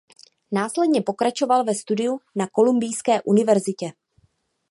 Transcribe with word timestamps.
Následně 0.51 1.01
pokračoval 1.01 1.63
ve 1.63 1.75
studiu 1.75 2.19
na 2.35 2.47
Kolumbijské 2.47 3.21
univerzitě. 3.21 3.91